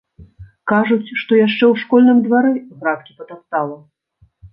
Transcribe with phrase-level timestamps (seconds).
[0.71, 3.77] Кажуць, што яшчэ ў школьным двары градкі патаптала.